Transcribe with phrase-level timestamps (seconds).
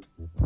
[0.00, 0.39] In peace.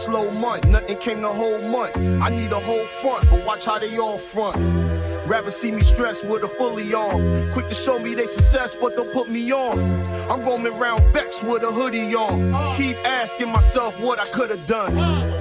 [0.00, 1.96] Slow month, nothing came the whole month.
[1.96, 4.56] I need a whole front, but watch how they all front.
[5.26, 7.50] Rather see me stressed with a fully on.
[7.52, 9.78] Quick to show me they success, but don't put me on.
[10.30, 12.76] I'm roaming around vexed with a hoodie on.
[12.76, 14.92] Keep asking myself what I could have done.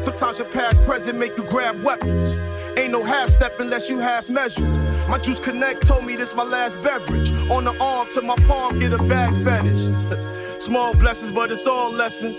[0.03, 2.37] Sometimes your past present make you grab weapons.
[2.77, 4.67] Ain't no half step unless you half measure.
[5.09, 7.31] My juice connect told me this my last beverage.
[7.49, 10.35] On the arm to my palm, get a bag fetish.
[10.59, 12.35] Small blessings, but it's all lessons.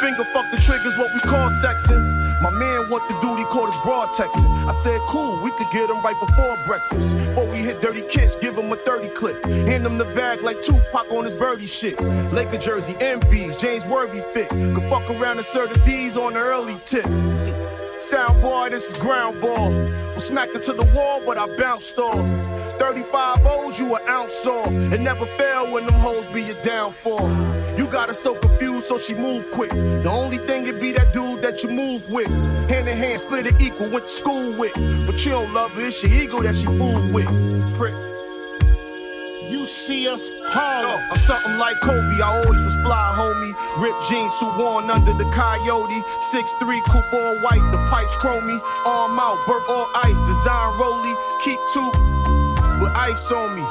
[0.00, 2.00] Finger fuck the triggers, what we call sexing.
[2.40, 4.48] My man want the duty called his broad texting.
[4.66, 7.16] I said, cool, we could get him right before breakfast.
[7.18, 9.44] Before we hit dirty kids, give him a 30 clip.
[9.44, 12.00] Hand him the bag like Tupac on his birdie shit.
[12.32, 14.48] Laker jersey, MBs, James Worthy fit.
[14.48, 17.04] Could fuck around and serve the D's on the early tip.
[18.00, 19.70] Sound boy, this is ground ball.
[20.14, 22.24] Was smacked to the wall, but I bounced off.
[22.78, 24.68] 35 O's, you an ounce off.
[24.68, 27.57] And never fail when them hoes be your downfall.
[27.78, 29.70] You got her so confused, so she move quick.
[29.70, 32.26] The only thing it be that dude that you move with.
[32.68, 34.74] Hand in hand, split it equal, went to school with.
[35.06, 37.30] But you don't love her, it's your ego that she fool with.
[37.78, 37.94] Prick.
[39.48, 40.86] You see us hard.
[40.90, 43.54] Oh, I'm something like Kobe, I always was fly, homie.
[43.80, 46.02] Ripped jeans, suit worn under the coyote.
[46.34, 48.58] 6'3, coupe all white, the pipes chromey.
[48.86, 51.14] Arm out, burp all ice, design rolly.
[51.46, 51.86] Keep two
[52.82, 53.62] with ice on me.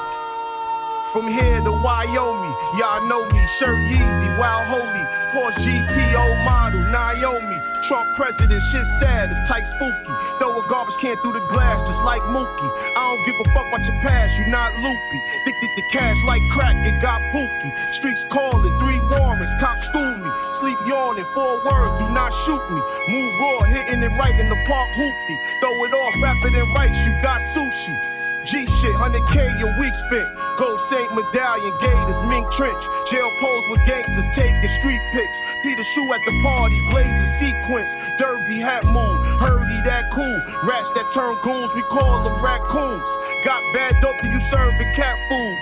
[1.18, 3.42] From here to Wyoming, y'all know me.
[3.58, 5.04] Shirt Yeezy, Wild Holy,
[5.34, 7.58] Porsche GTO model, Naomi.
[7.90, 10.14] Trump president, shit sad, it's tight spooky.
[10.38, 12.70] Throw a garbage can through the glass, just like Mookie.
[12.94, 15.20] I don't give a fuck about your past, you not loopy.
[15.42, 17.94] Addicted the cash like crack, it got pooky.
[17.98, 20.30] Streets calling, three warrants, cops school me.
[20.54, 22.78] Sleep yawning, four words, do not shoot me.
[23.10, 25.36] Move raw, hitting it right in the park, hoopty.
[25.66, 28.17] Throw it off, rapid and rights, you got sushi.
[28.48, 30.28] G shit, 100K a week spent.
[30.56, 32.80] Gold Saint Medallion, Gators, Mink Trench.
[33.12, 35.38] Jail pose with gangsters taking street pics.
[35.64, 37.92] Peter Shoe at the party, blazing sequence.
[38.18, 40.40] Derby hat move, Heard he that cool.
[40.64, 43.04] Rats that turn goons, we call them raccoons.
[43.44, 45.58] Got bad dope that you serve the cat food.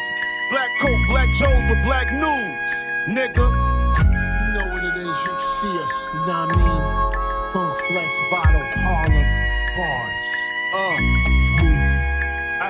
[0.54, 2.70] Black coat, black Joes with black news.
[3.10, 3.50] Nigga.
[3.50, 6.84] You know what it is, you see us, you know what I mean?
[7.50, 9.26] Funk Flex, Bottle, Harlem,
[9.74, 10.26] bars.
[10.78, 11.25] Uh.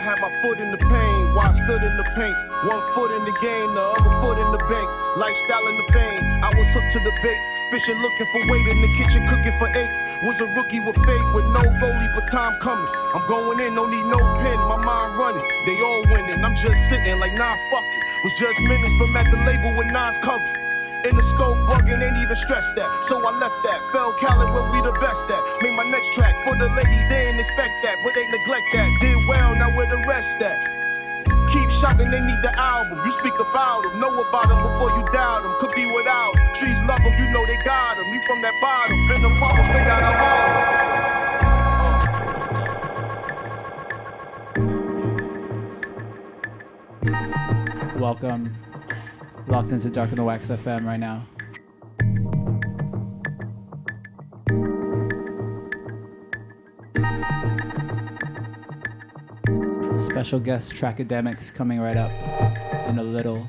[0.05, 2.37] Had my foot in the pain while I stood in the paint.
[2.69, 4.85] One foot in the game, the other foot in the bank.
[5.17, 7.41] Lifestyle in the fame, I was hooked to the bait.
[7.73, 9.89] Fishing, looking for weight in the kitchen, cooking for eight.
[10.21, 12.85] Was a rookie with faith, with no goalie, but time coming.
[13.17, 15.41] I'm going in, don't need no pen, my mind running.
[15.65, 18.03] They all winning, I'm just sitting like nah, fuck it.
[18.29, 20.64] Was just minutes from at the label with Nas covered.
[21.05, 22.89] In the scope, bugging, ain't even stressed that.
[23.05, 23.77] So I left that.
[23.93, 25.37] Fell Cali where we the best at.
[25.61, 28.89] Made my next track for the ladies, they ain't expect that, but they neglect that.
[29.05, 30.57] Did well, now where the rest at?
[31.53, 32.97] Keep shocking, they need the album.
[33.05, 35.53] You speak about them, know about them before you doubt them.
[35.61, 36.33] Could be without.
[36.57, 38.09] Trees love them, you know they got them.
[38.09, 40.73] We from that bottom, been the problem straight out of Harlem.
[48.01, 48.64] Welcome
[49.47, 51.25] locked into Dark in the Wax FM right now.
[60.09, 62.11] Special guest Trackademicks coming right up
[62.87, 63.47] in a little.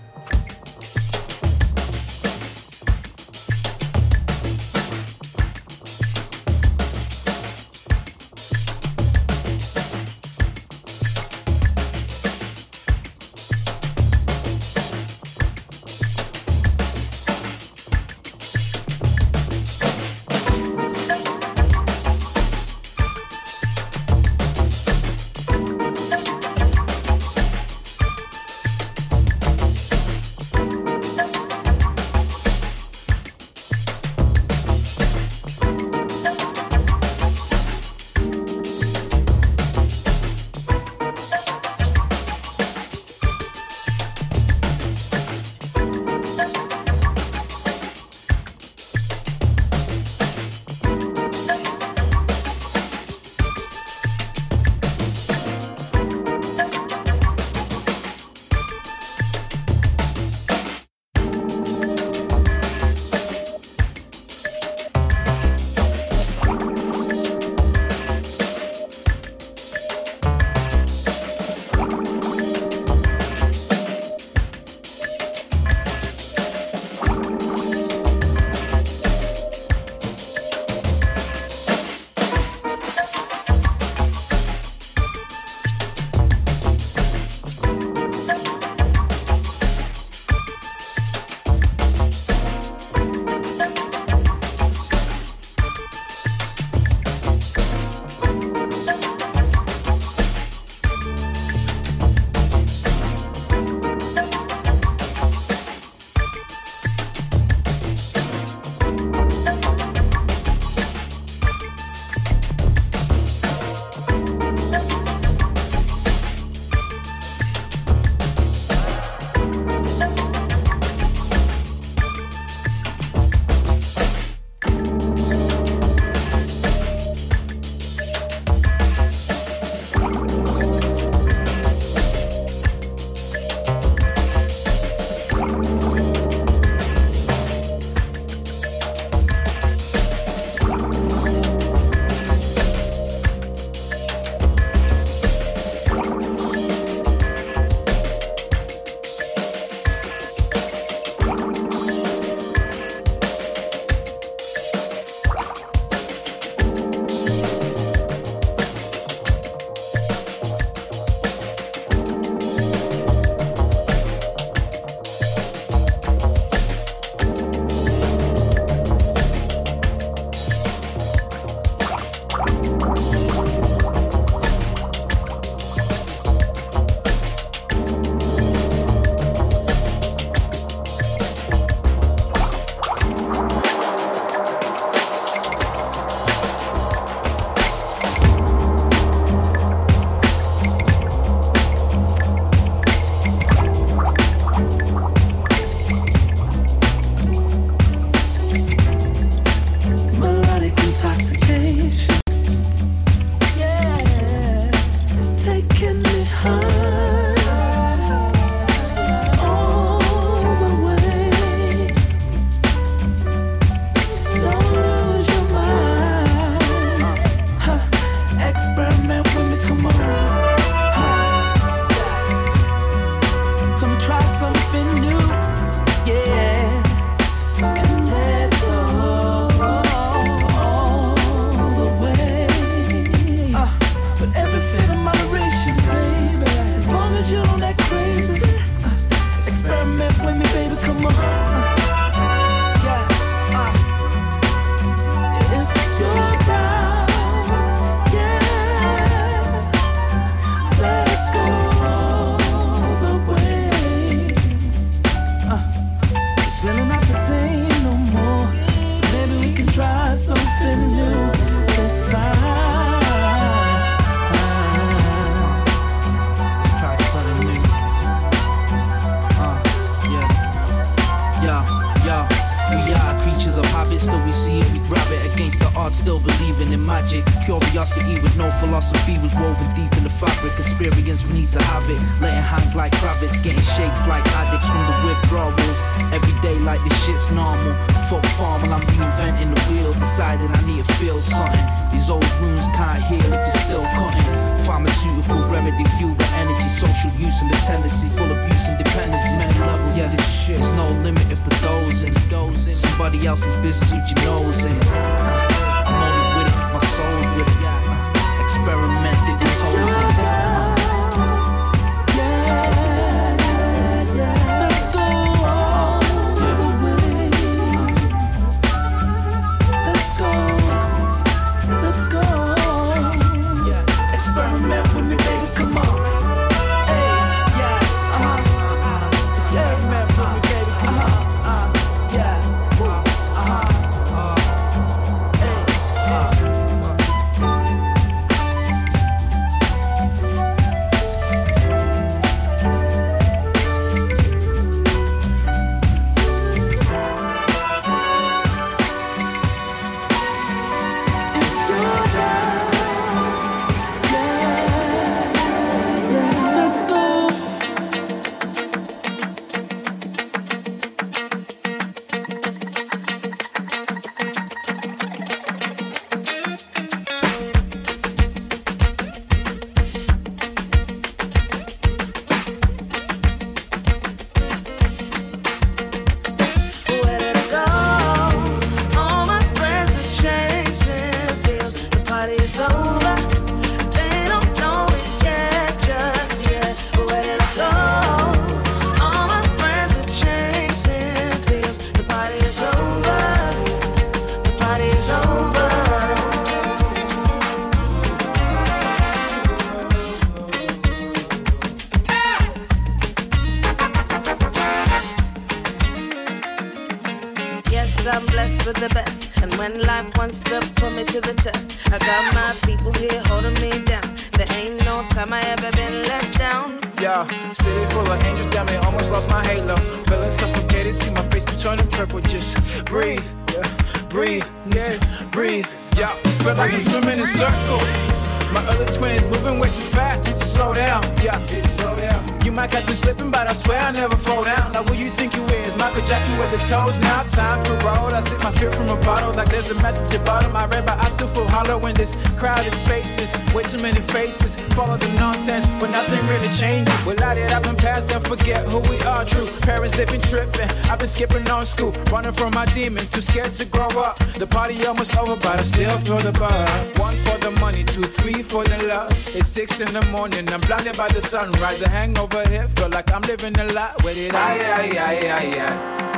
[452.86, 454.16] Demons, too scared to grow up.
[454.38, 456.92] The party almost over, but I still feel the buzz.
[457.00, 459.10] One for the money, two, three for the love.
[459.34, 461.80] It's six in the morning, I'm blinded by the sunrise.
[461.80, 464.34] The hangover hit, feel like I'm living a lot with it.
[464.34, 466.15] I, I, I, I, I.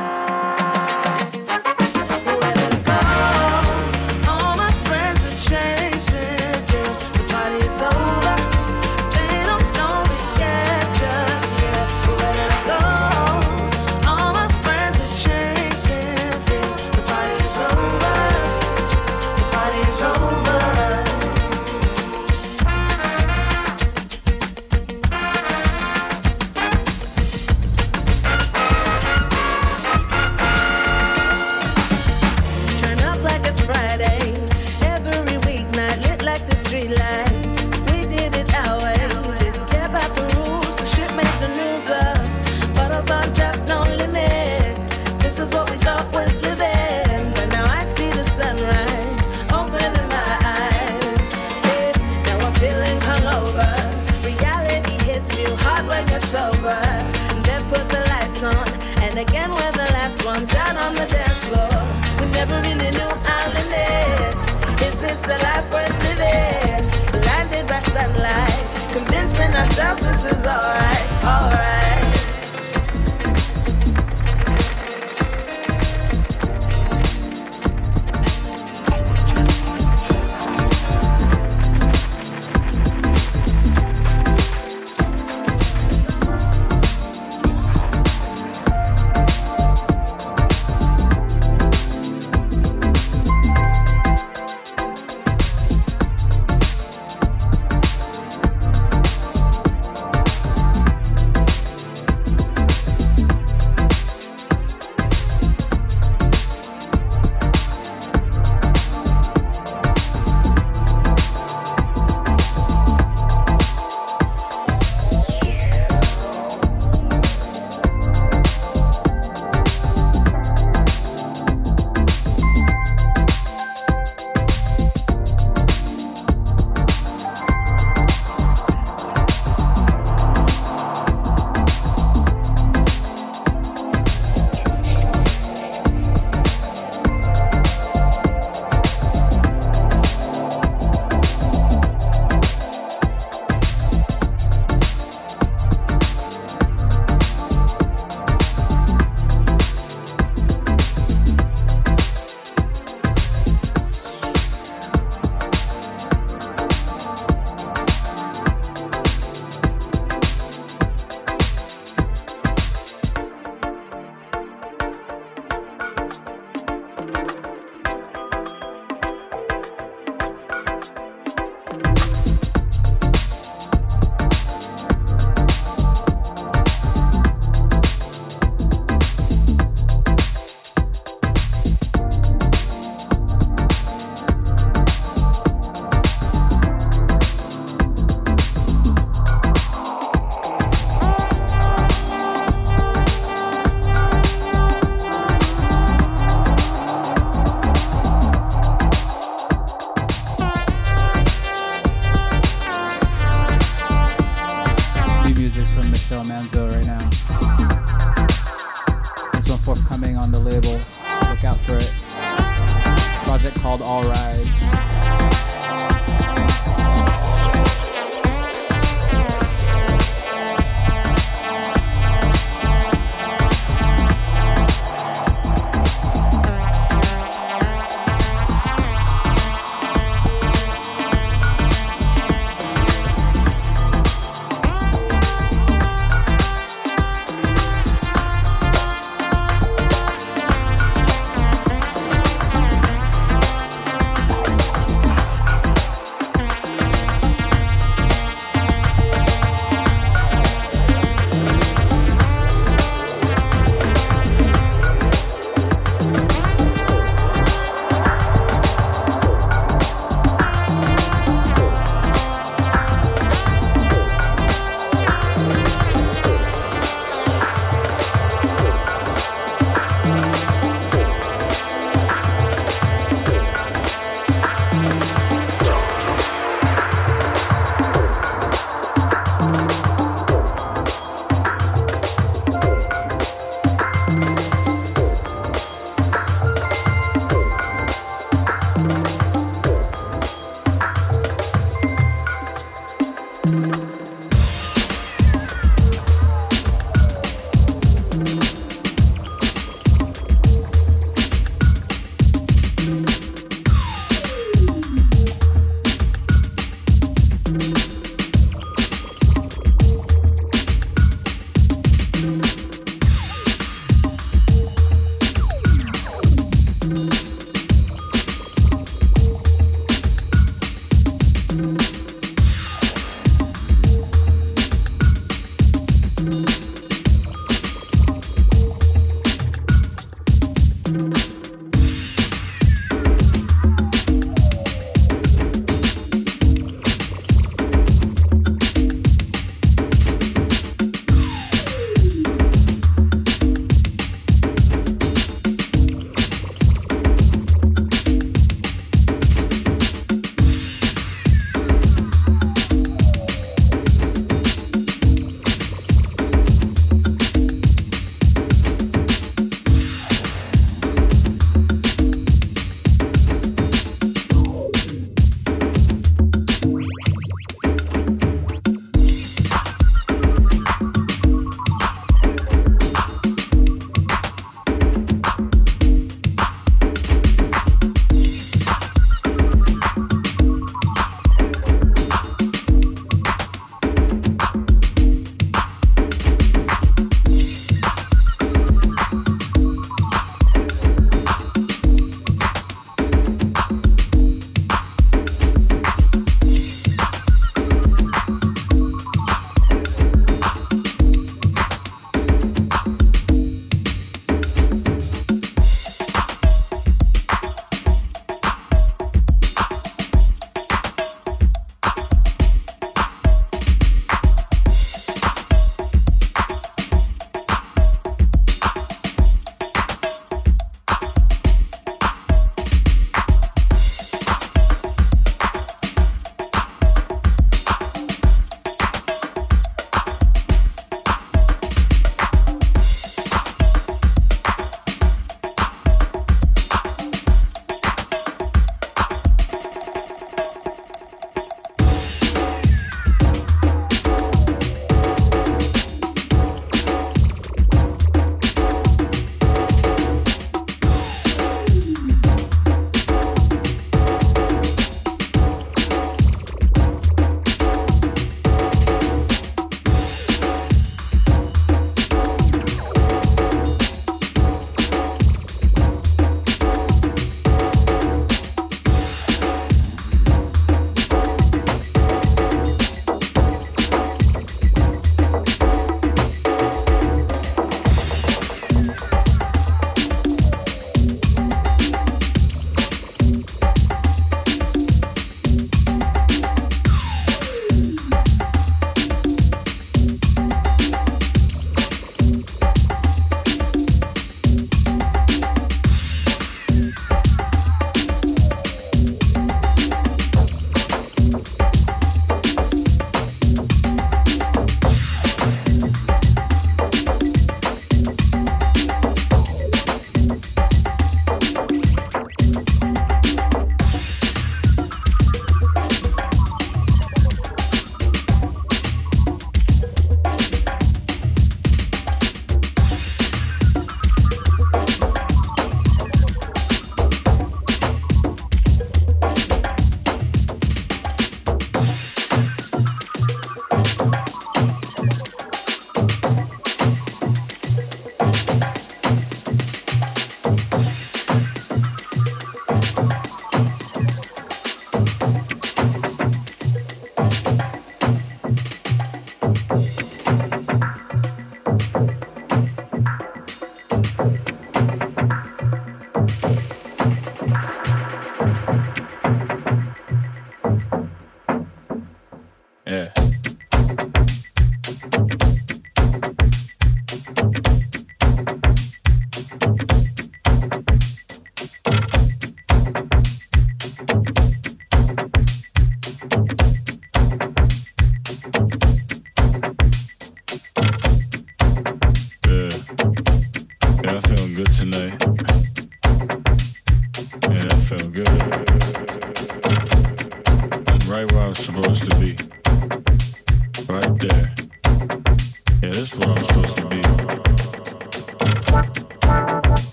[62.49, 63.18] never really knew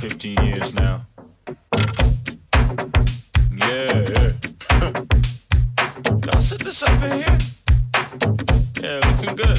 [0.00, 1.06] 15 years now.
[3.54, 4.32] Yeah, yeah.
[6.24, 7.38] Y'all set this up in here?
[8.80, 9.58] Yeah, looking good.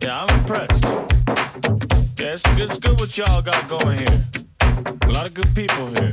[0.00, 0.84] Yeah, I'm impressed.
[2.20, 4.22] Yeah, it's, it's good what y'all got going here.
[4.60, 6.12] A lot of good people here.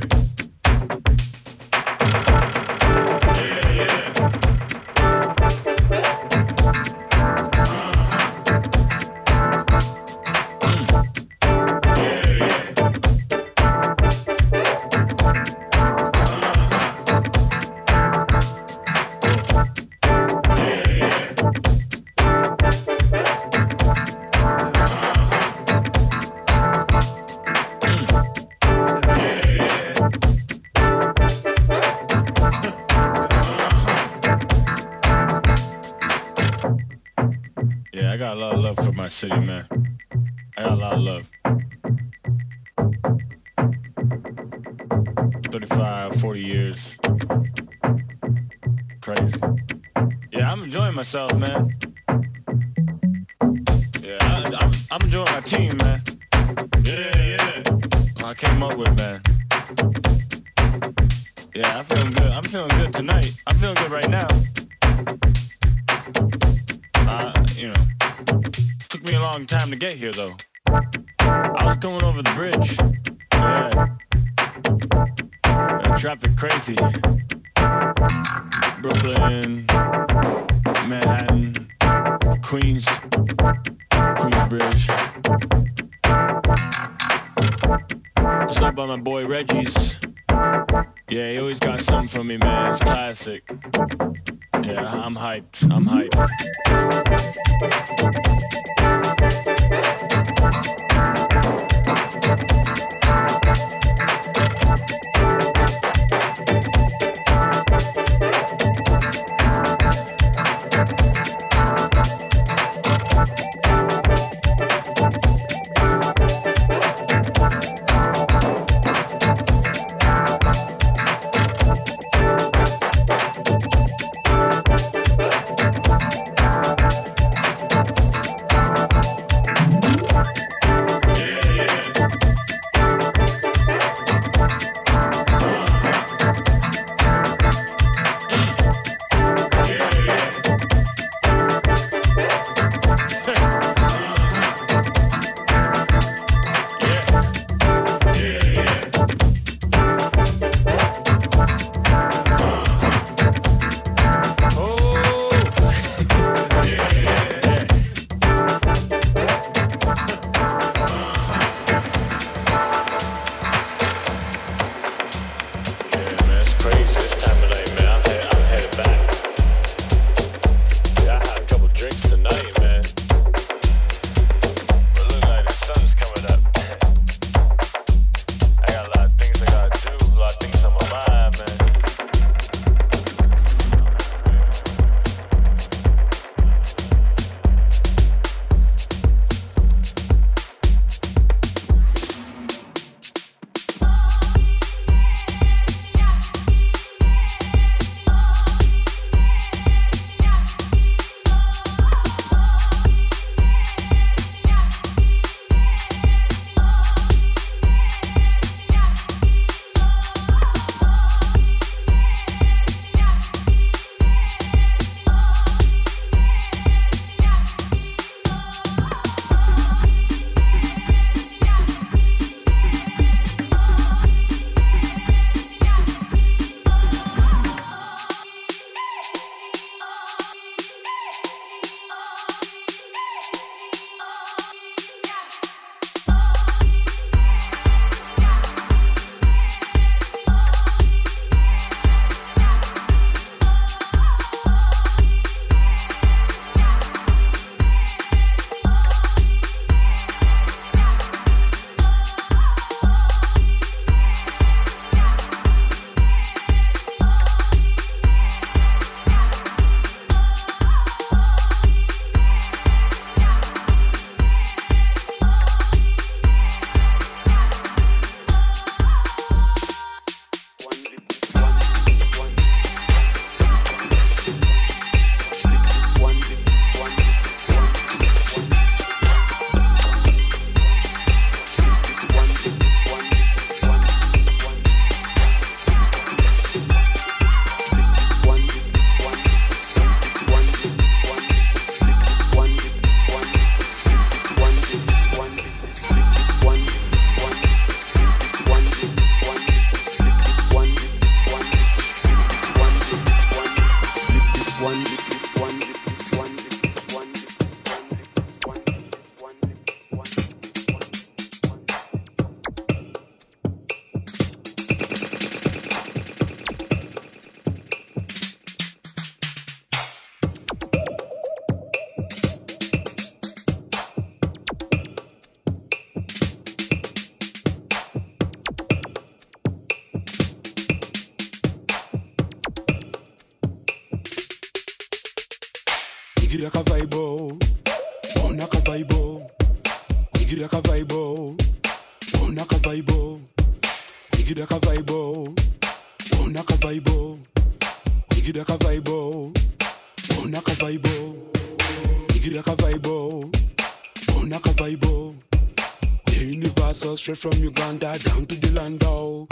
[357.18, 359.26] From Uganda down to the land oh.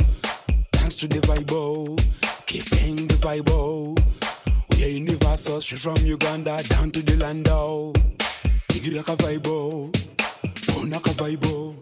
[0.72, 1.96] Dance to the vibe oh.
[2.46, 3.94] Keeping the vibe oh.
[4.70, 7.92] We're universal straight from Uganda down to the land oh.
[8.70, 9.90] Wigira ka vibe oh.
[10.74, 11.76] Bona ka vibe oh.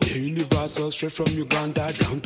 [0.00, 2.19] We're universal straight from Uganda down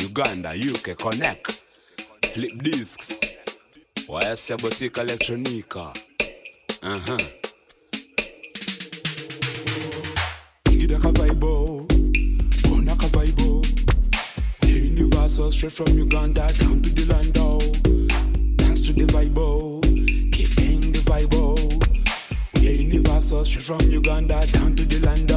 [0.00, 1.62] Uganda, UK, Connect,
[2.32, 3.20] Flip Discs,
[4.08, 5.92] YS Boutique Electronica,
[6.82, 7.18] uh-huh.
[10.70, 11.40] Igida ka vibe,
[12.64, 13.62] Bona ka vibe,
[14.62, 17.58] We're universal straight from Uganda down to the land oh.
[18.56, 19.80] Dance to the vibe, oh.
[20.32, 21.56] keeping the vibe oh.
[22.54, 25.30] We're universal straight from Uganda down to the land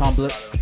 [0.00, 0.59] up to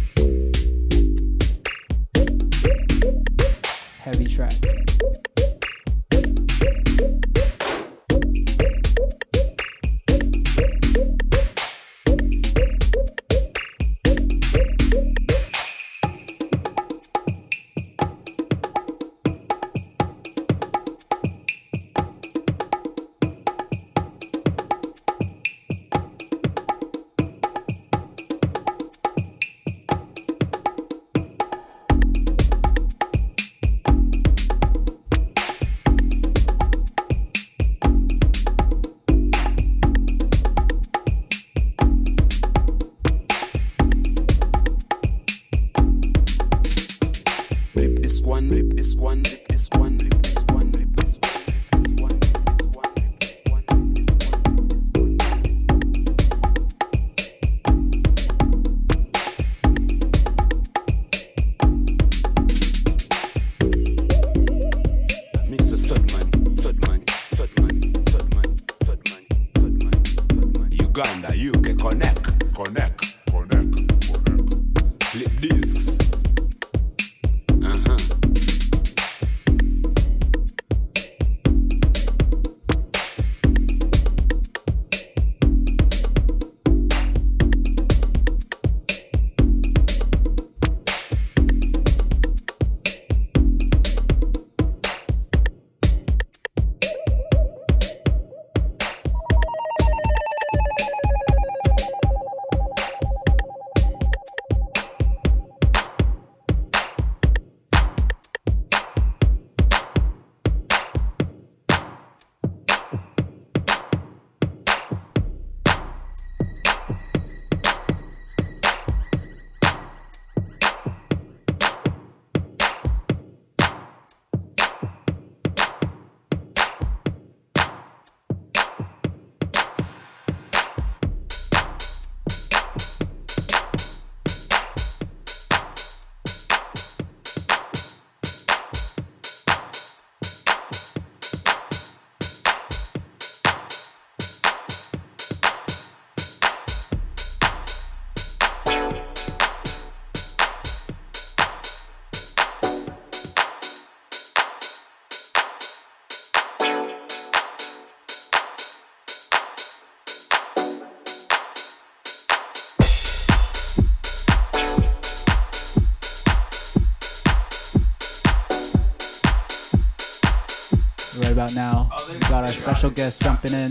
[171.38, 171.88] about now.
[172.12, 173.70] We got our special guest jumping in,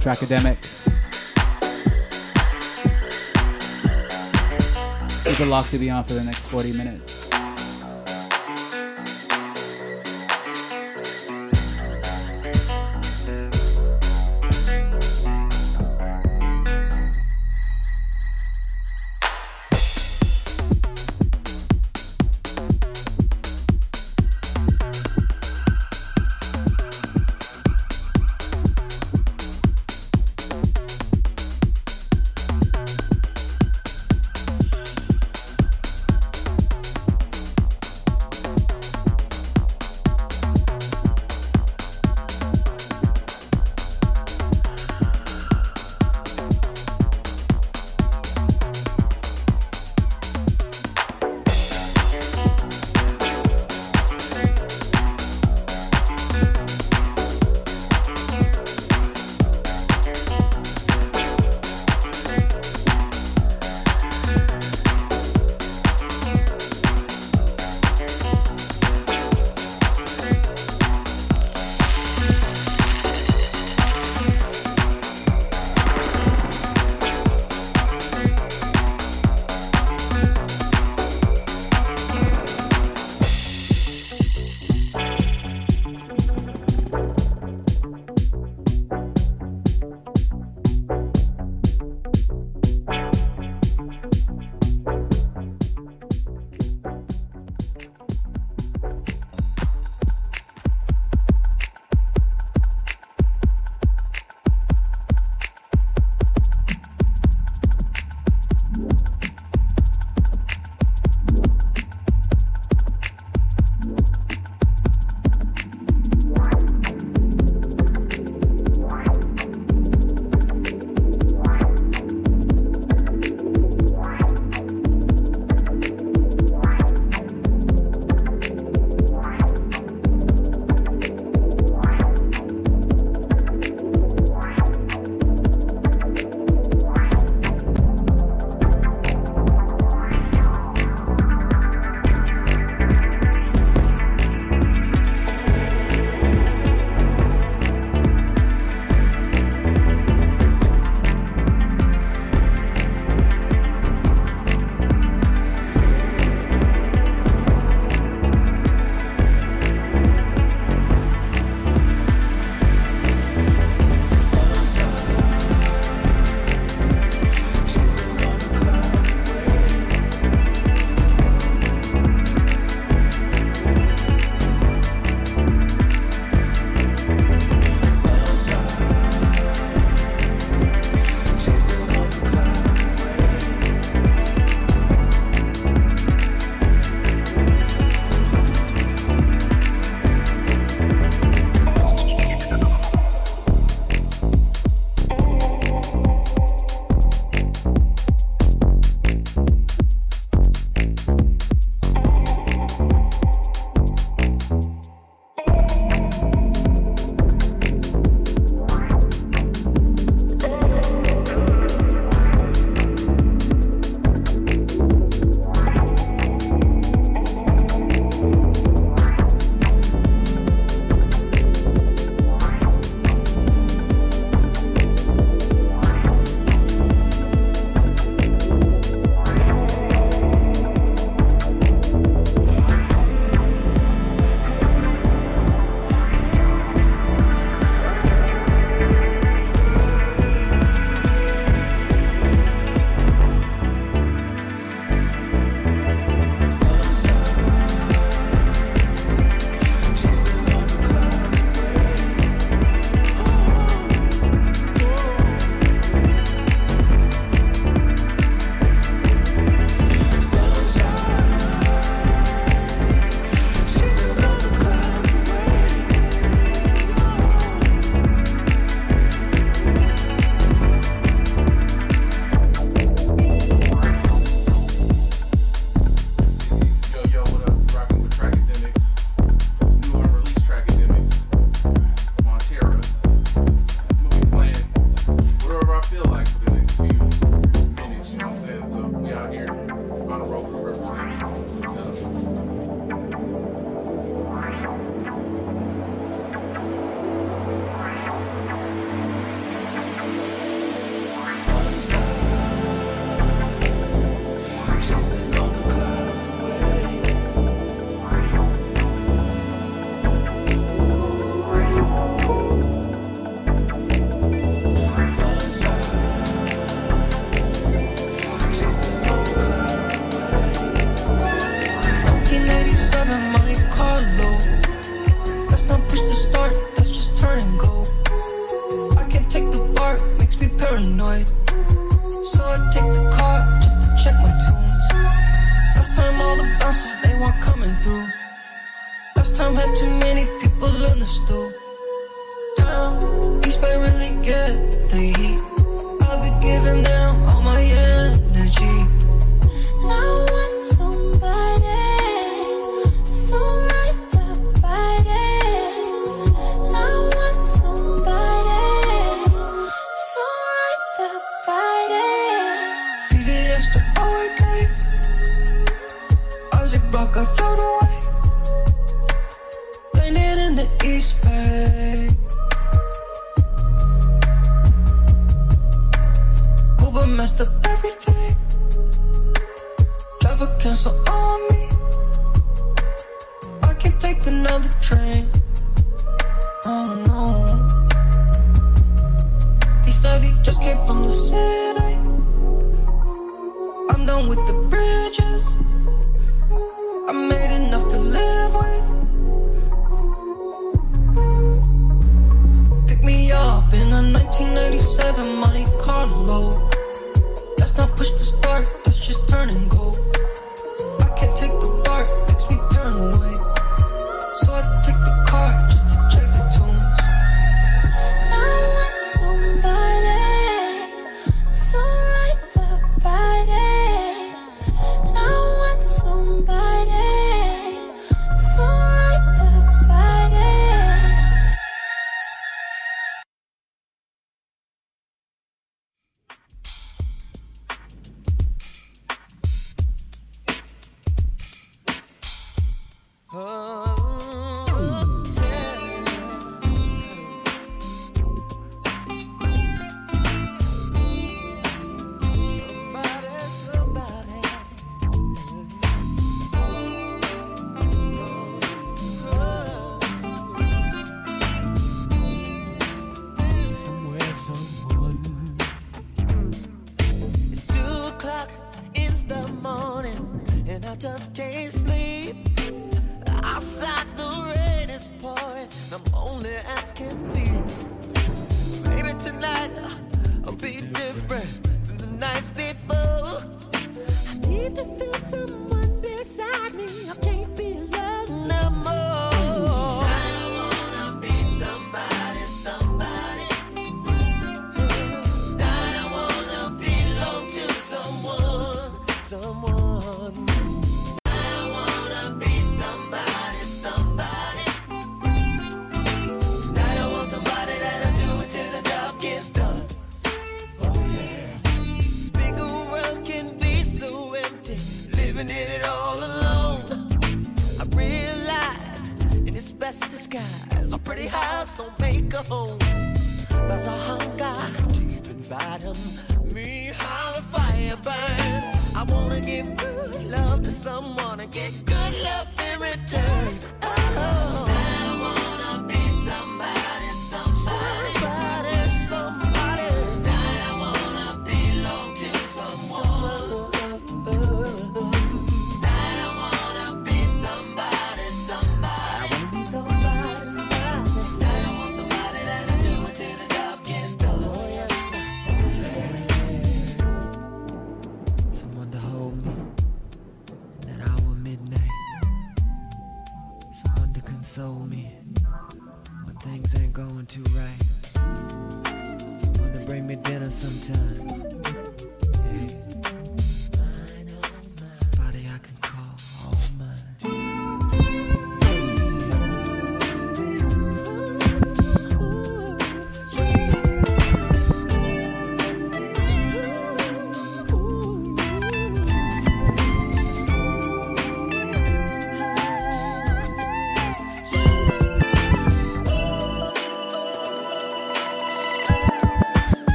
[0.00, 0.86] Trackademicks.
[5.24, 7.25] Keep it locked to be on for the next 40 minutes.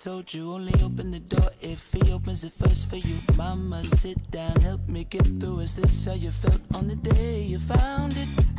[0.00, 4.16] told you only open the door if he opens it first for you Mama, sit
[4.30, 8.16] down, help me get through Is this how you felt on the day you found
[8.16, 8.49] it?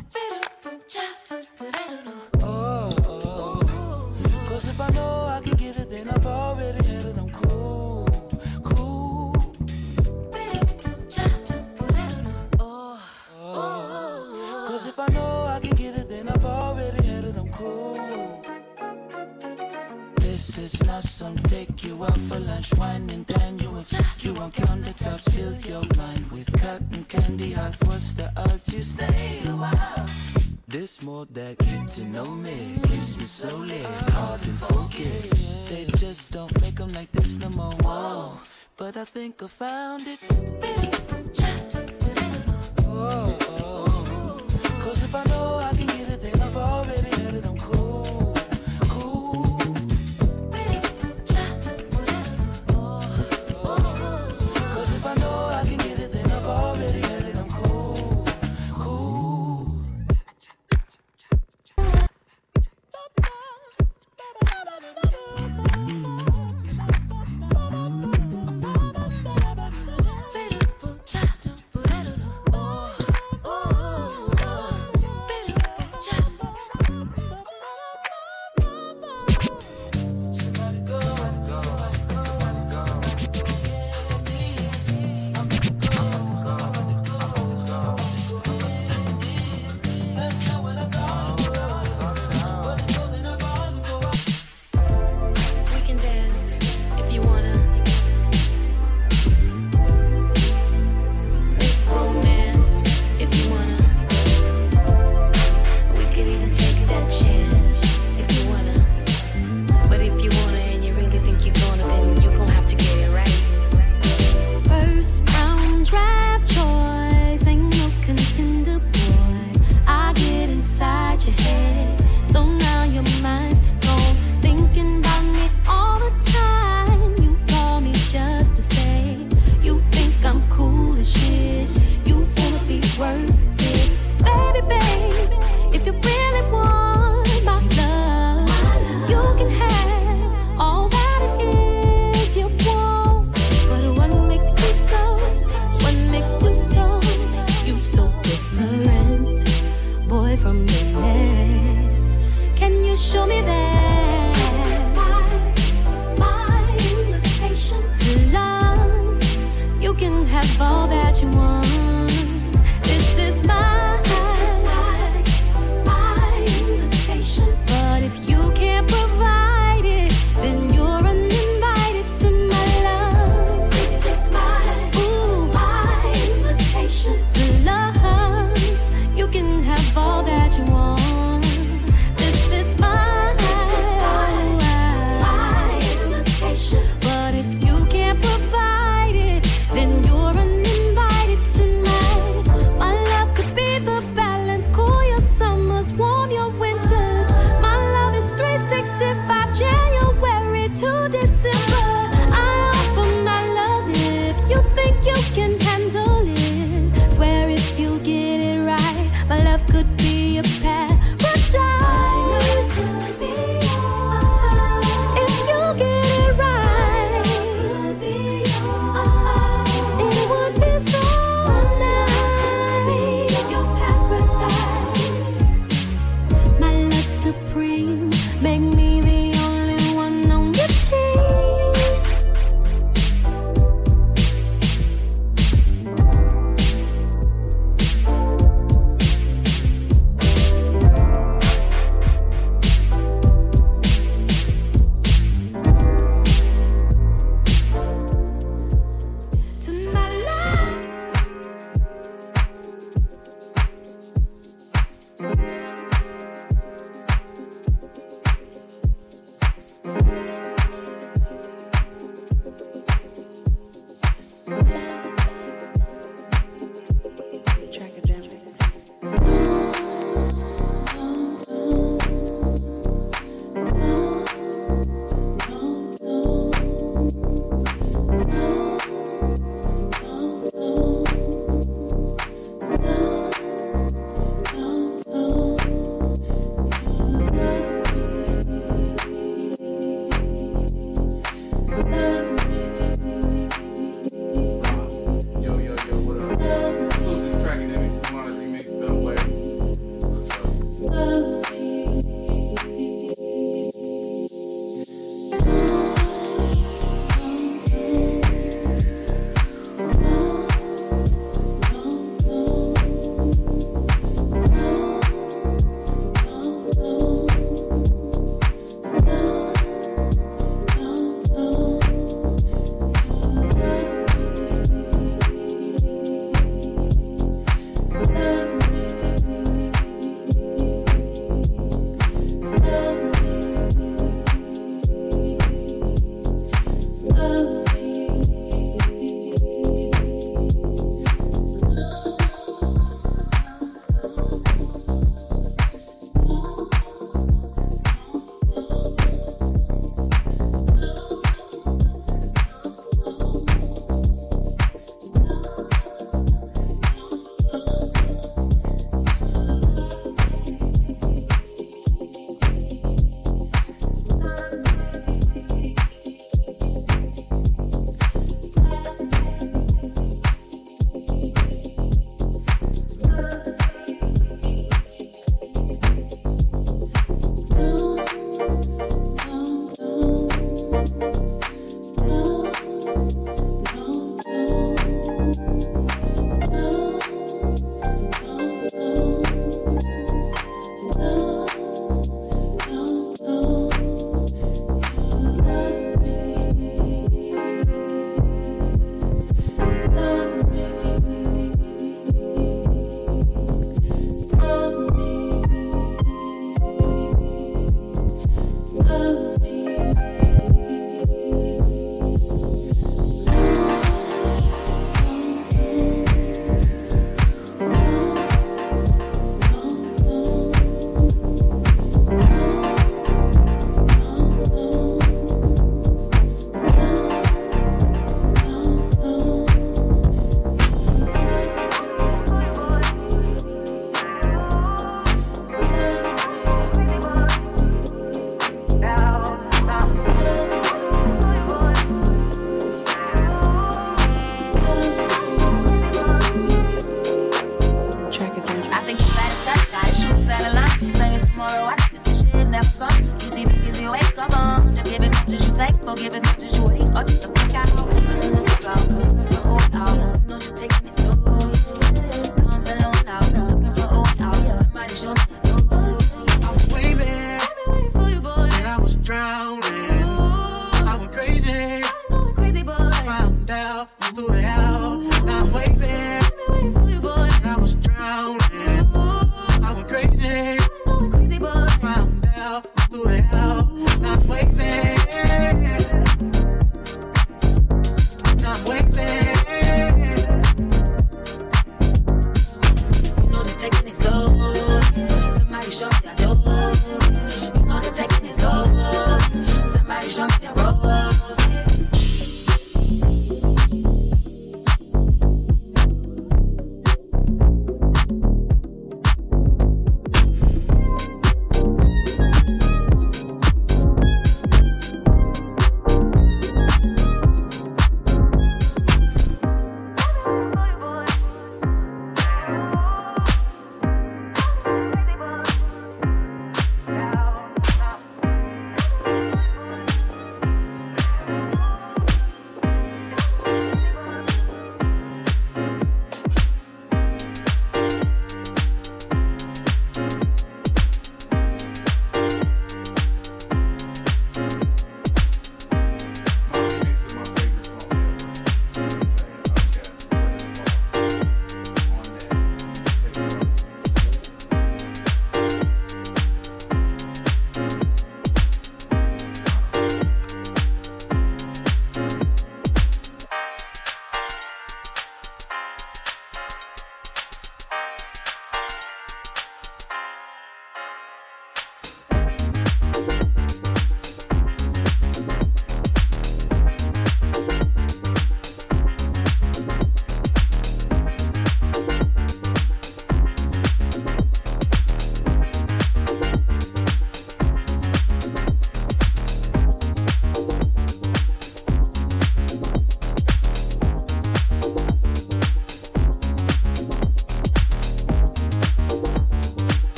[160.32, 161.81] have all that you want.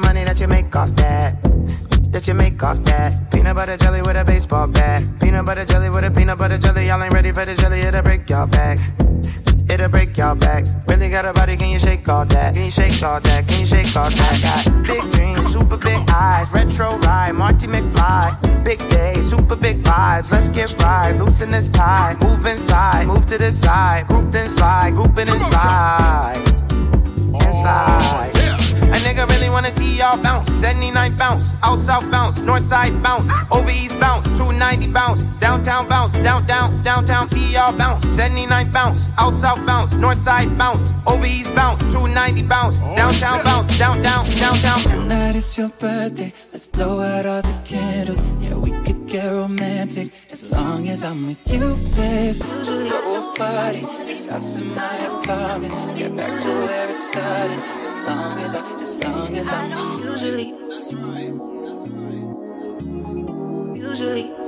[0.00, 1.40] Money that you make off that.
[2.12, 3.30] That you make off that.
[3.30, 5.02] Peanut butter jelly with a baseball bat.
[5.20, 6.86] Peanut butter jelly with a peanut butter jelly.
[6.86, 8.78] Y'all ain't ready for the jelly, it'll break y'all back.
[9.70, 10.64] It'll break y'all back.
[10.88, 12.54] Really got a body, can you shake all that?
[12.54, 13.46] Can you shake all that?
[13.46, 14.34] Can you shake all that?
[14.42, 16.52] Got big dreams, super big eyes.
[16.52, 18.64] Retro ride, Marty McFly.
[18.64, 20.32] Big day, super big vibes.
[20.32, 21.12] Let's get right.
[21.12, 22.16] Loosen this tie.
[22.20, 24.08] Move inside, move to the side.
[24.08, 26.42] Group then slide, grouping and slide.
[27.32, 28.39] And slide.
[29.60, 30.50] Wanna see y'all bounce.
[30.52, 36.14] 79 bounce, out south bounce, north side bounce, over east bounce, 290 bounce, downtown bounce,
[36.22, 38.08] down down downtown see y'all bounce.
[38.08, 43.78] 79 bounce, out south bounce, north side bounce, over east bounce, 290 bounce, downtown bounce,
[43.78, 44.80] down down downtown.
[44.80, 46.32] Tonight is your birthday.
[46.52, 48.22] Let's blow out all the candles.
[48.40, 52.36] Yeah, we could get romantic as long as I'm with you, babe.
[52.64, 55.96] Just throw a party, just us in my apartment.
[55.96, 57.58] Get back to where it started.
[57.84, 59.70] As long as I, as long as I'm
[60.04, 60.48] Usually.
[63.78, 64.39] Usually.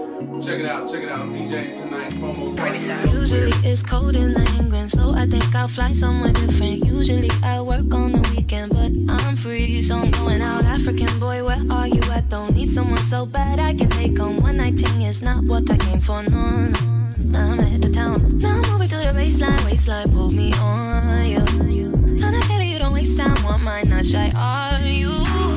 [0.43, 1.19] Check it out, check it out.
[1.19, 3.13] PJ tonight, promo.
[3.13, 6.85] Usually it's cold in the England, so I think I'll fly somewhere different.
[6.85, 10.65] Usually I work on the weekend, but I'm free, so I'm going out.
[10.65, 12.03] African boy, where are you?
[12.11, 15.03] I don't need someone so bad I can take on one night thing.
[15.03, 17.03] It's not what I came for, no, no.
[17.19, 18.39] Now I'm at the town.
[18.39, 21.93] Now I'm moving to the baseline, waistline, pull me on you.
[22.25, 24.31] And I you, don't waste time, want mine, not shy.
[24.35, 25.11] Are you?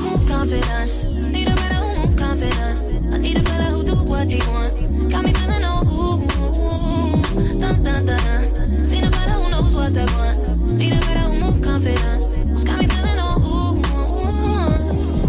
[0.05, 1.03] Move confidence.
[1.03, 2.79] Need a better who move confidence.
[3.13, 3.64] I need a fella
[4.25, 5.11] who do what they want.
[5.11, 6.17] Got me feeling oh ooh,
[7.37, 7.59] who
[9.49, 10.77] knows what they want.
[10.77, 12.63] Better who move confidence.
[12.63, 13.81] Got me feeling oh ooh.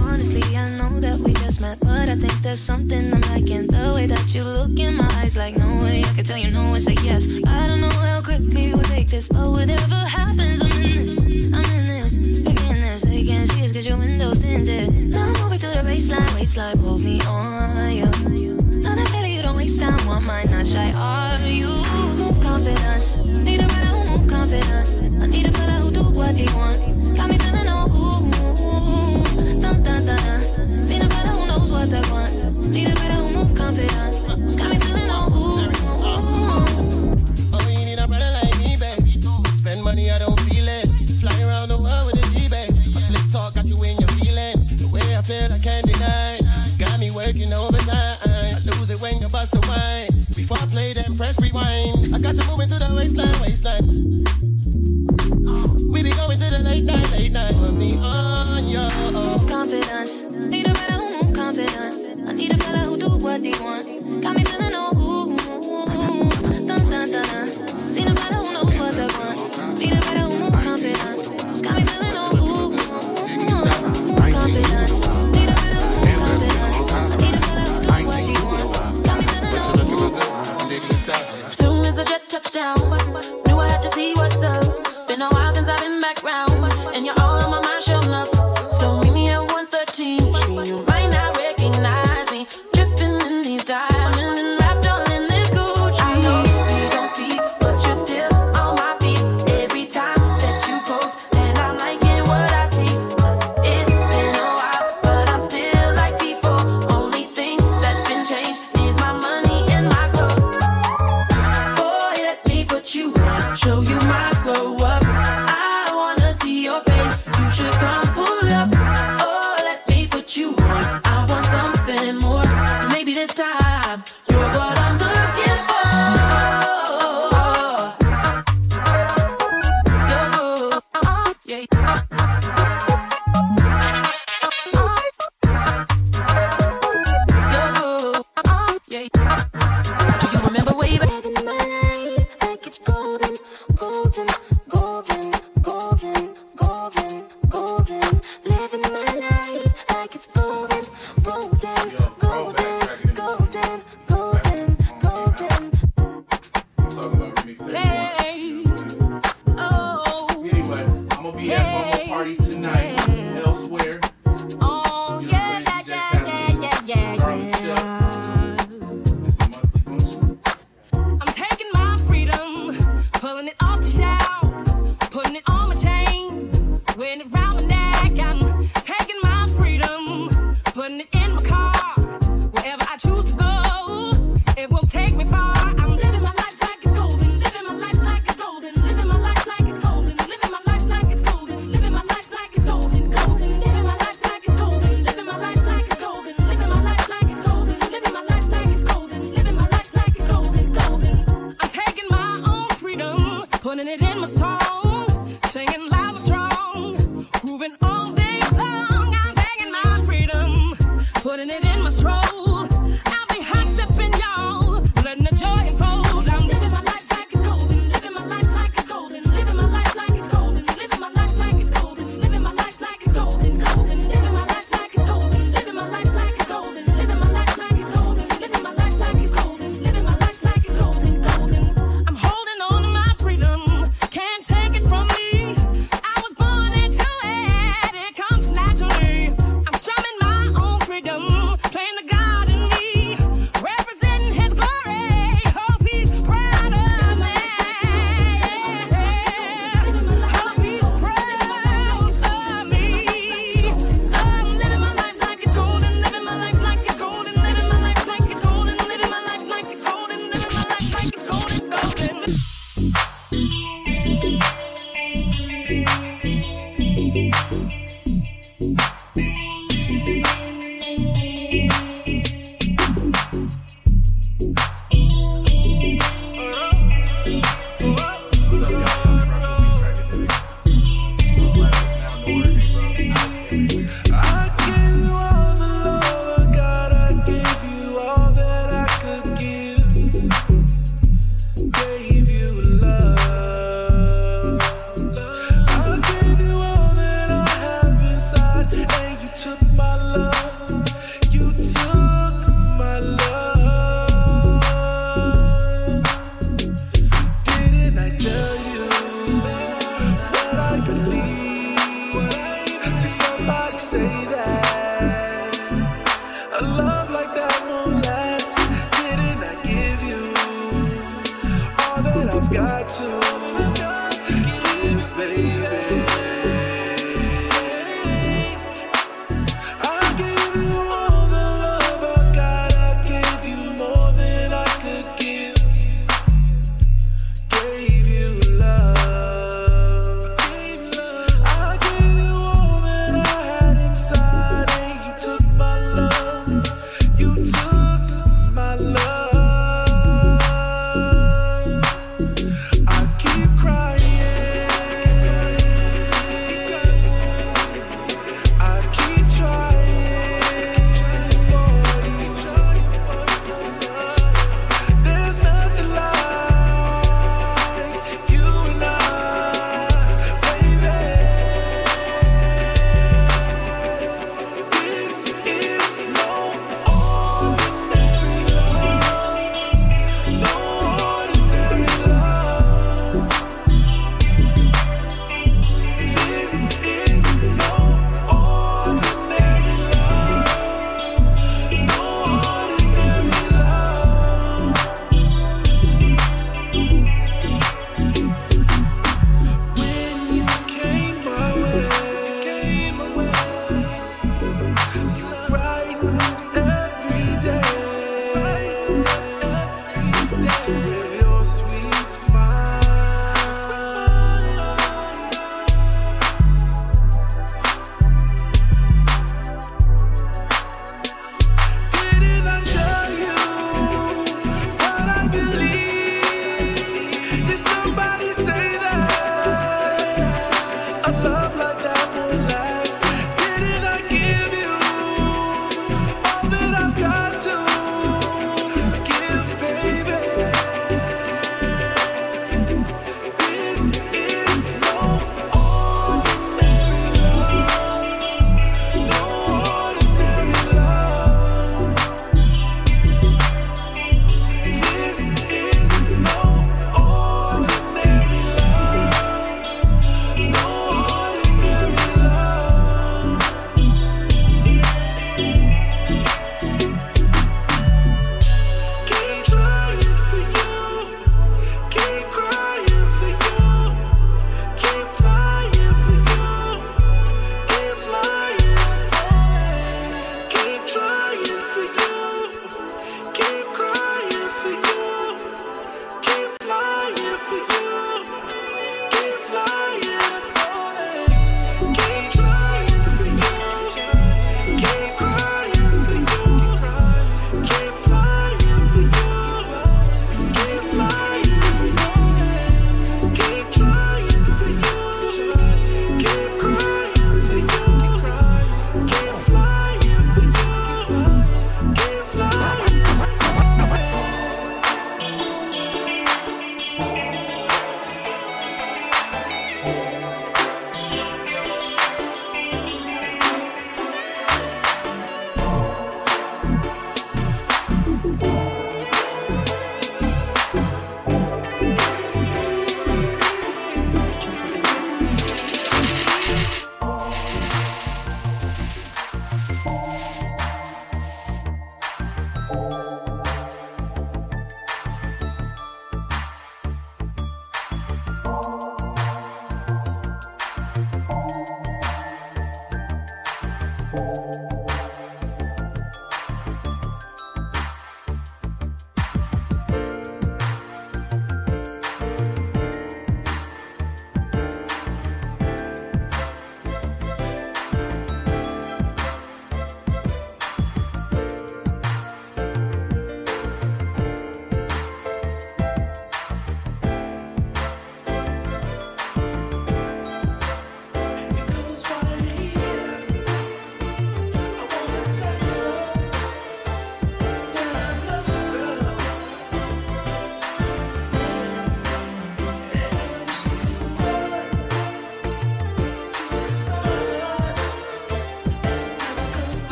[0.00, 3.66] Honestly, I know that we just met, but I think there's something I'm liking.
[3.66, 6.50] The way that you look in my eyes, like no way I can tell you
[6.50, 7.26] no yes.
[7.46, 11.52] I don't know how quickly we'll take this, but whatever happens, I'm in this.
[11.52, 13.02] I'm in this, big in this.
[13.02, 15.12] They can't see us 'cause your windows tinted.
[15.56, 18.45] To the baseline, waistline, pull me on you
[19.76, 21.68] someone might not shy are you?
[22.16, 23.16] Move confidence.
[23.18, 24.90] Need a brother who move confidence.
[25.22, 27.16] I need a fella who do what he want.
[27.16, 29.60] Got me feeling all ooh.
[29.60, 30.78] Dun dun dun.
[30.78, 32.32] Seen a fella who knows what they want.
[32.72, 34.56] Need a brother who move confidence.
[34.56, 34.75] Got me
[50.86, 52.14] play, then press rewind.
[52.14, 54.24] I got to move into the waistline, waistline.
[55.90, 57.54] We be going to the late night, late night.
[57.54, 59.48] Put me on your own.
[59.48, 60.22] confidence.
[60.22, 61.96] Need a man who move confidence.
[62.28, 64.22] I need a fella who do what he want.
[64.22, 66.30] Got me feeling no ooh, ooh.
[66.52, 67.10] dun dun dun.
[67.10, 67.65] dun.
[82.56, 83.05] down.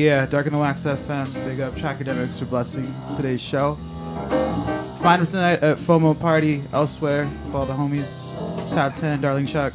[0.00, 1.30] Yeah, Dark in the Wax FM.
[1.44, 2.86] Big up Trackademicks for blessing
[3.18, 3.74] today's show.
[5.02, 8.32] Find them tonight at FOMO Party elsewhere with all the homies.
[8.74, 9.74] Top 10, Darling Chuck.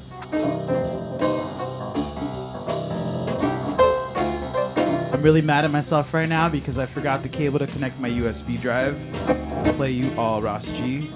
[5.13, 8.09] I'm really mad at myself right now because I forgot the cable to connect my
[8.09, 8.97] USB drive
[9.27, 11.07] to play you all Ras G.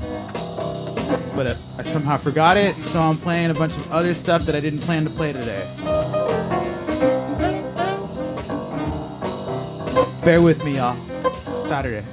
[1.36, 4.60] But I somehow forgot it, so I'm playing a bunch of other stuff that I
[4.60, 6.19] didn't plan to play today.
[10.30, 10.95] Bear with me, y'all.
[11.56, 12.06] Saturday.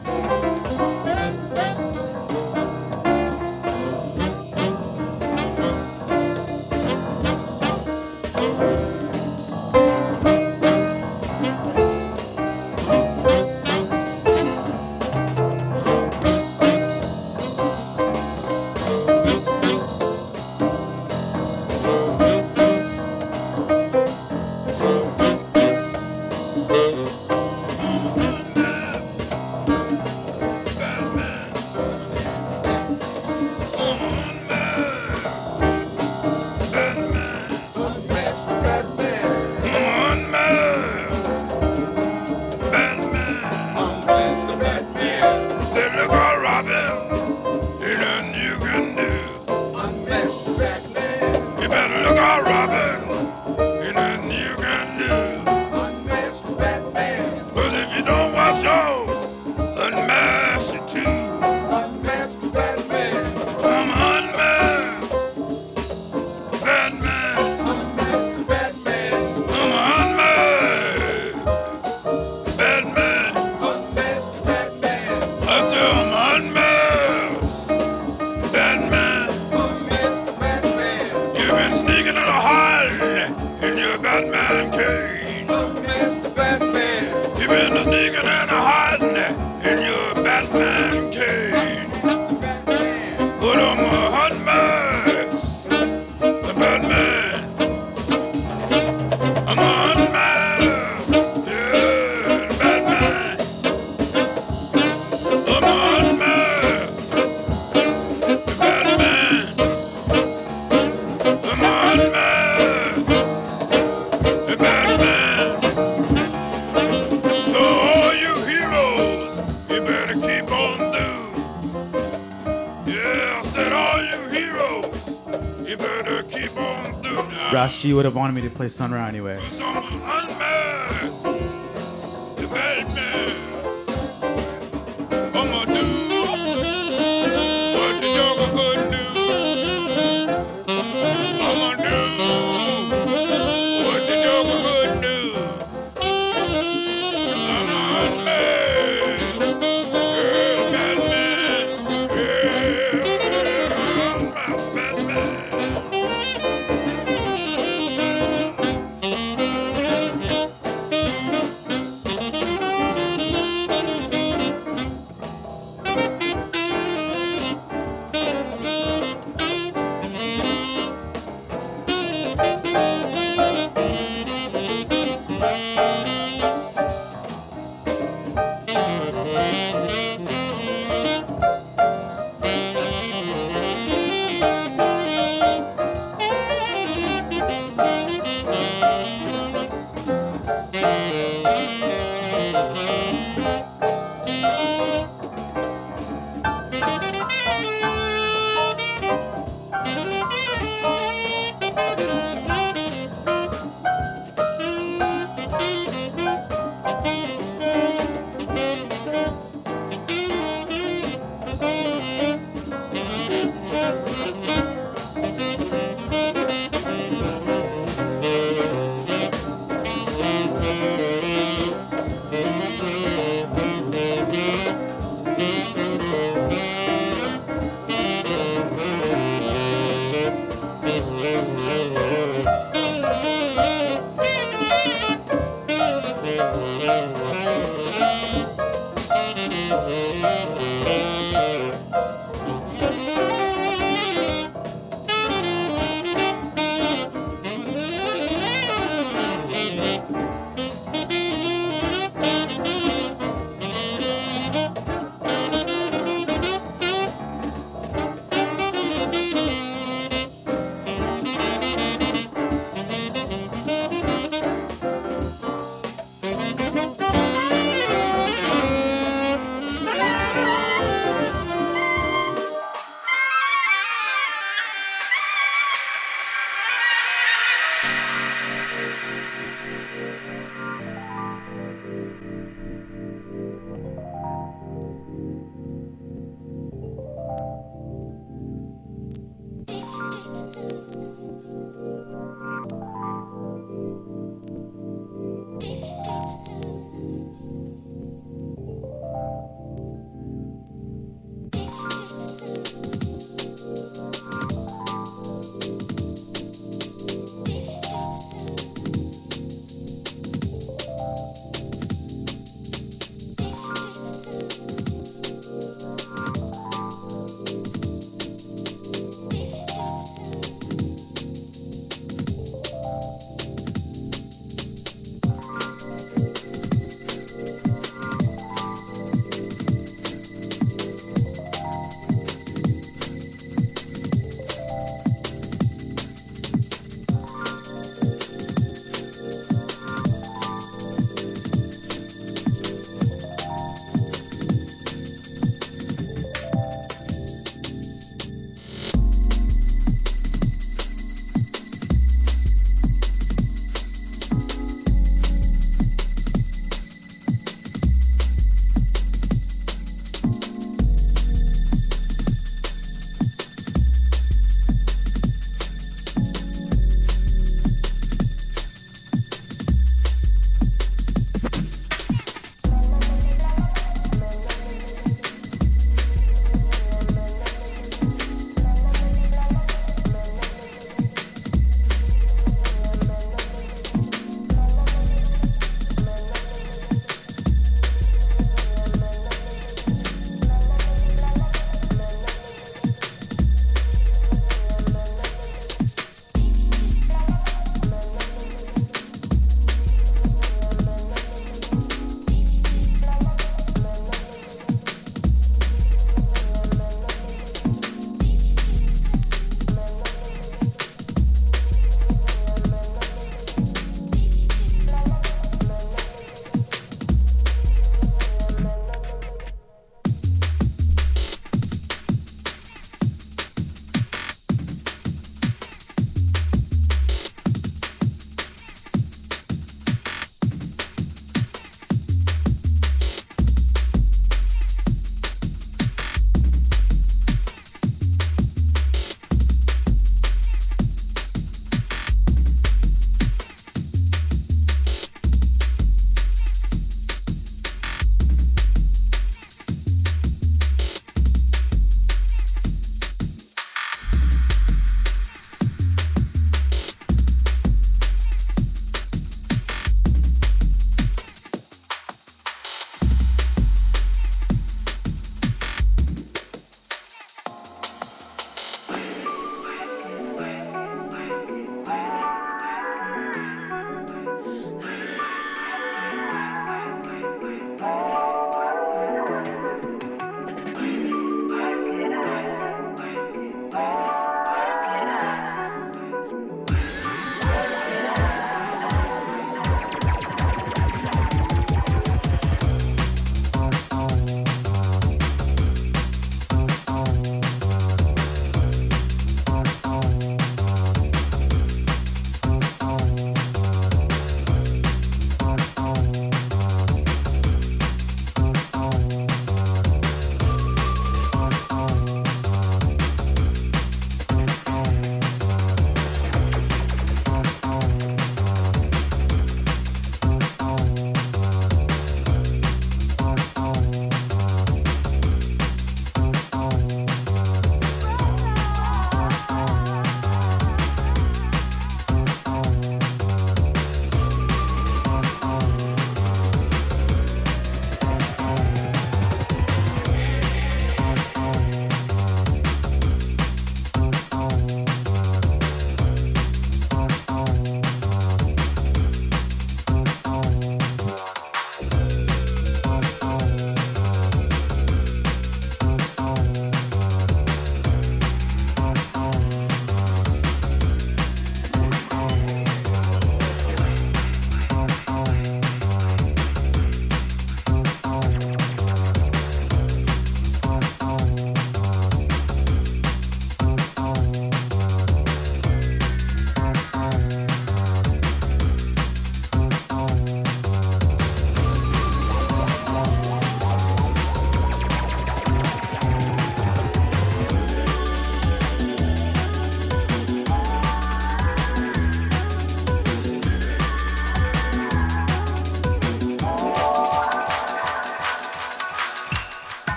[127.87, 129.39] G would have wanted me to play Sun Ra anyway.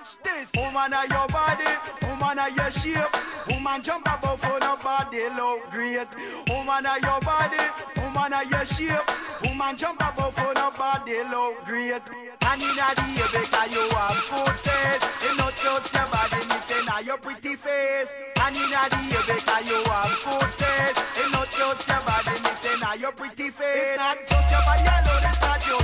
[0.00, 0.50] Watch this.
[0.56, 1.68] Woman of your body,
[2.08, 3.04] woman of your shape.
[3.50, 6.08] Woman jump above for nobody look great.
[6.48, 7.60] Woman of your body,
[8.00, 9.04] woman of your shape.
[9.44, 12.00] Woman jump above for nobody look great.
[12.48, 15.04] And in a day because you have good taste.
[15.20, 18.08] You not just your body, me say now your pretty face.
[18.40, 20.96] And in a day because you have good taste.
[21.20, 23.92] You not just your body, me say now your pretty face.
[23.92, 25.79] It's not just your body alone, it's not your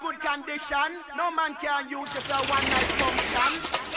[0.00, 1.02] good condition.
[1.16, 3.93] No man can use it for one night function.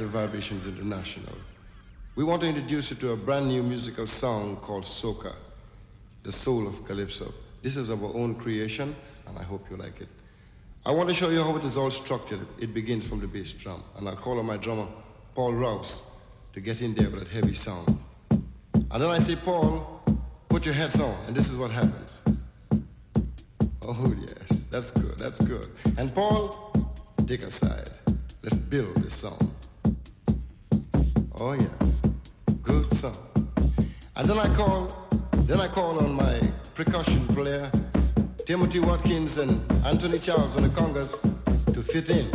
[0.00, 1.36] The Vibrations International.
[2.16, 5.34] We want to introduce you to a brand new musical song called Soca,
[6.22, 7.32] the soul of Calypso.
[7.60, 8.96] This is our own creation,
[9.28, 10.08] and I hope you like it.
[10.86, 12.40] I want to show you how it is all structured.
[12.58, 14.86] It begins from the bass drum, and I'll call on my drummer,
[15.34, 16.10] Paul Rouse,
[16.54, 17.98] to get in there with that heavy sound.
[18.30, 20.02] And then I say, Paul,
[20.48, 22.22] put your heads on, and this is what happens.
[23.82, 25.66] Oh, yes, that's good, that's good.
[25.98, 26.72] And Paul,
[27.26, 27.90] take a side.
[28.42, 29.49] Let's build this song.
[31.42, 31.64] Oh, yeah,
[32.62, 33.16] good song.
[34.14, 35.08] And then I call,
[35.46, 36.38] then I call on my
[36.74, 37.70] percussion player,
[38.44, 39.52] Timothy Watkins and
[39.86, 41.42] Anthony Charles on the congas
[41.72, 42.30] to fit in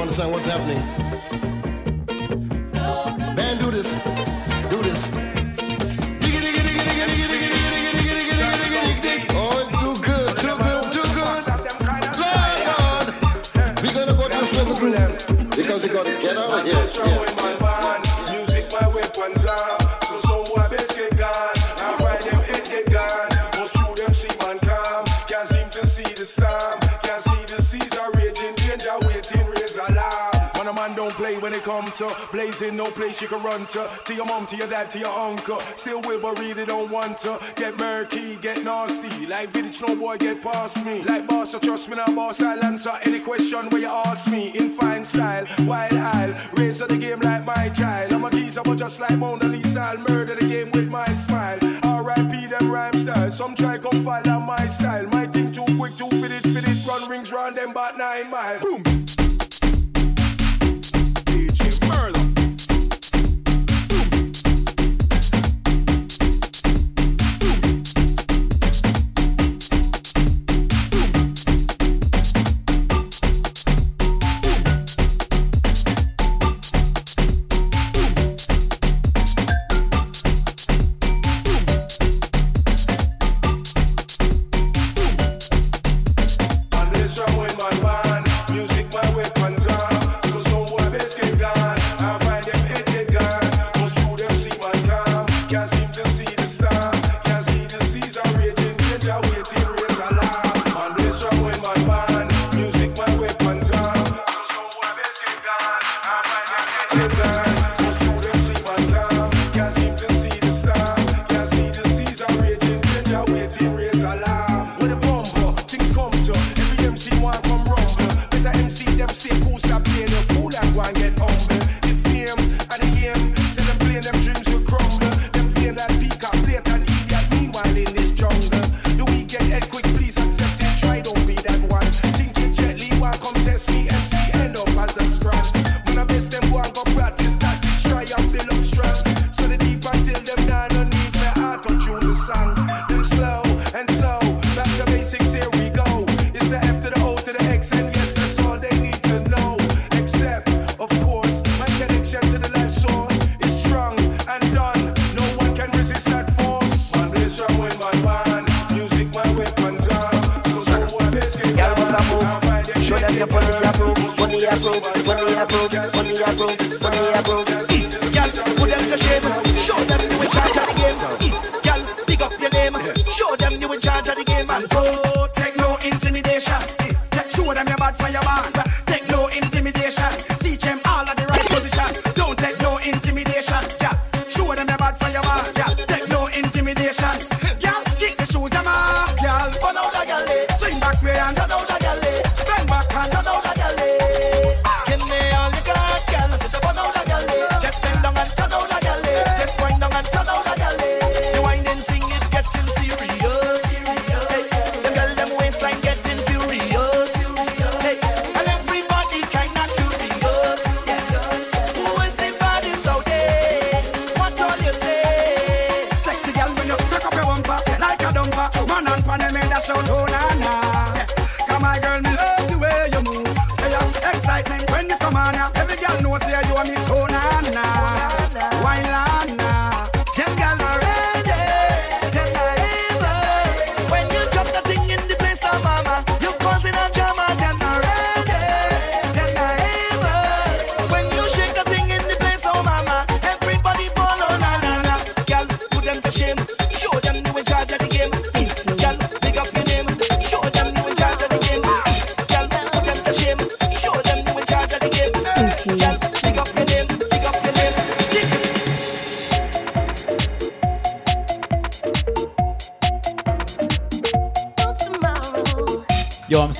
[0.00, 0.80] To understand what's happening.
[3.36, 3.98] Band, do this.
[4.70, 5.10] Do this.
[9.32, 11.36] Oh, good, good, good.
[13.82, 14.74] We're gonna go to silver
[15.54, 17.29] because we gotta get out of here.
[31.50, 33.88] When it come to blazing, no place you can run to.
[34.04, 35.58] To your mom, to your dad, to your uncle.
[35.76, 37.40] Still will, but really don't want to.
[37.56, 39.26] Get murky, get nasty.
[39.26, 41.02] Like village, no boy get past me.
[41.02, 42.40] Like boss, so trust me now, boss.
[42.40, 44.56] I'll answer any question where you ask me.
[44.56, 48.12] In fine style, wild I'll raise the game like my child.
[48.12, 51.58] I'm a geezer, but just like Mona Lisa, I'll murder the game with my smile.
[51.82, 52.46] R.I.P.
[52.46, 53.30] them rhyme style.
[53.30, 55.06] Some try come follow my style.
[55.08, 56.86] My thing too quick, too fit it, fit it.
[56.86, 58.60] Run rings round them about nine mile.
[58.60, 58.99] Boom.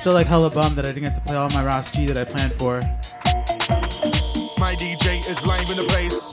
[0.01, 2.17] still like hella bummed that I didn't get to play all my Ras G that
[2.17, 2.79] I planned for.
[4.57, 6.30] My DJ is live in the place.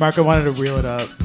[0.00, 1.19] Marco wanted to reel it up.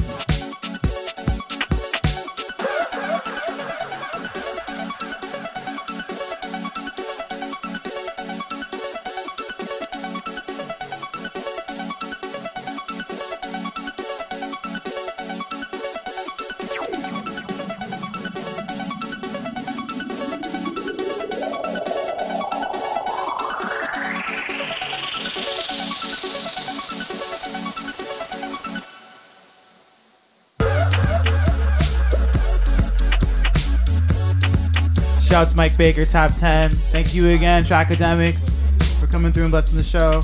[35.36, 36.70] Shouts Mike Baker, top 10.
[36.70, 38.62] Thank you again, Trackademicks,
[38.98, 40.22] for coming through and blessing the show.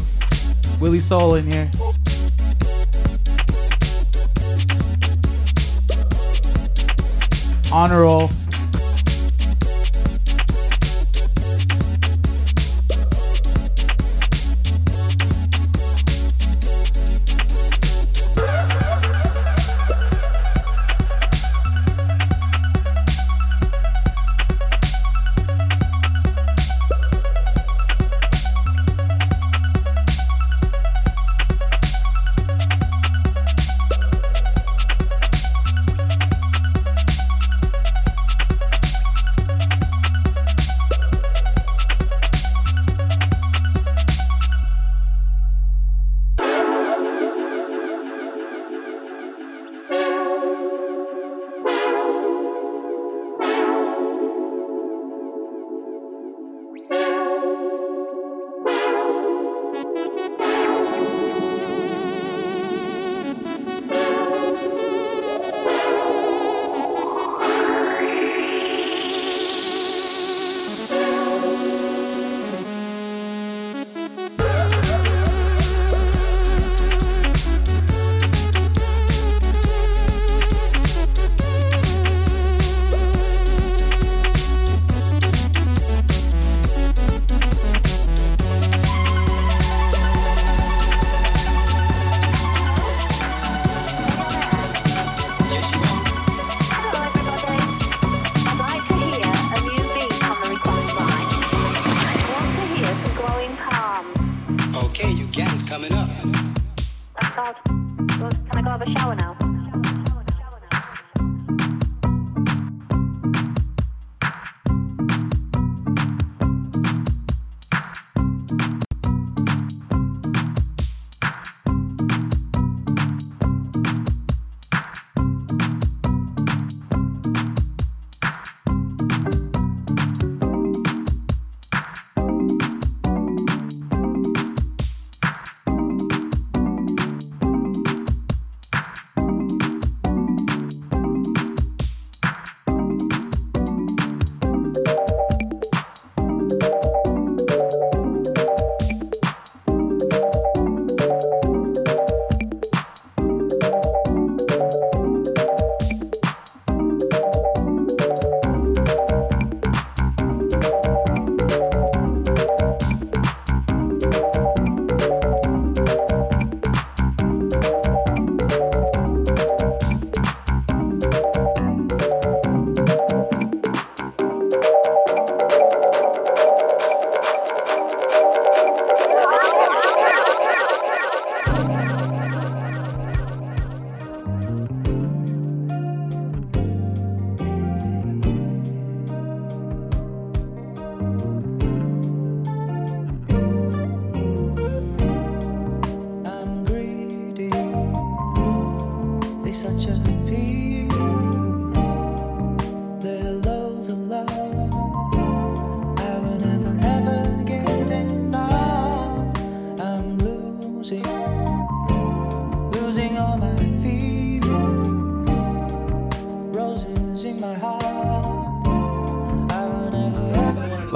[0.80, 1.70] Willie Soul in here.
[7.70, 8.30] Honor roll.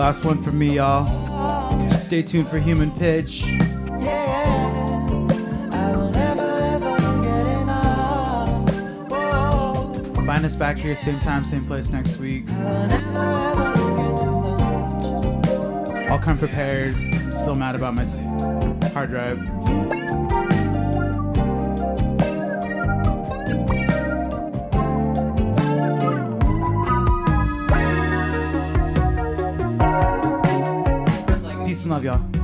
[0.07, 1.99] Last one from me, y'all.
[1.99, 3.43] Stay tuned for Human Pitch.
[10.25, 12.49] Find us back here, same time, same place next week.
[16.09, 16.95] I'll come prepared.
[17.35, 18.07] Still mad about my
[18.91, 19.56] hard drive.
[31.87, 32.36] Peace and love, y'all.